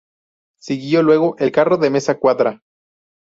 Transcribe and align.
Siguió 0.59 1.03
luego 1.03 1.35
el 1.37 1.51
carro 1.51 1.77
de 1.77 1.91
Meza 1.91 2.17
Cuadra. 2.17 2.63